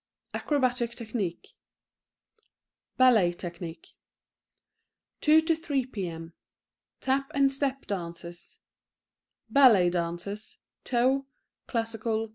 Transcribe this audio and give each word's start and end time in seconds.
{Acrobatic 0.33 0.95
Technique 0.95 1.49
{Ballet 2.97 3.33
Technique 3.33 3.89
2 5.21 5.41
to 5.41 5.55
3 5.55 5.85
P.M. 5.85 6.33
{Tap 6.99 7.29
and 7.35 7.53
Step 7.53 7.85
Dances 7.85 8.57
{Ballet 9.47 9.91
Dances 9.91 10.57
(Toe, 10.85 11.27
Classical, 11.67 12.23
Etc.) 12.23 12.29